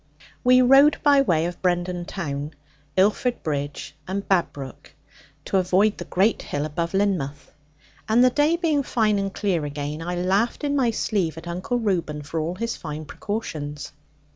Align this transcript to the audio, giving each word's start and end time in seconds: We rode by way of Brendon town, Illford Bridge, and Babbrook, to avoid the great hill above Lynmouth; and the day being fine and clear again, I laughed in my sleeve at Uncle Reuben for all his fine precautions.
We 0.43 0.63
rode 0.63 0.97
by 1.03 1.21
way 1.21 1.45
of 1.45 1.61
Brendon 1.61 2.05
town, 2.05 2.55
Illford 2.97 3.43
Bridge, 3.43 3.95
and 4.07 4.27
Babbrook, 4.27 4.95
to 5.45 5.57
avoid 5.59 5.99
the 5.99 6.05
great 6.05 6.41
hill 6.41 6.65
above 6.65 6.95
Lynmouth; 6.95 7.53
and 8.09 8.23
the 8.23 8.31
day 8.31 8.55
being 8.55 8.81
fine 8.81 9.19
and 9.19 9.31
clear 9.31 9.63
again, 9.63 10.01
I 10.01 10.15
laughed 10.15 10.63
in 10.63 10.75
my 10.75 10.89
sleeve 10.89 11.37
at 11.37 11.47
Uncle 11.47 11.77
Reuben 11.77 12.23
for 12.23 12.39
all 12.39 12.55
his 12.55 12.75
fine 12.75 13.05
precautions. 13.05 13.91